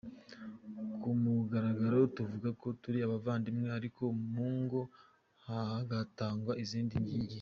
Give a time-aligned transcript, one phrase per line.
[1.01, 4.79] Ku mugaragaro tuvugako turi abavandimwe ariko mu ngo
[5.45, 7.29] hagatangwa izindi nyigisho.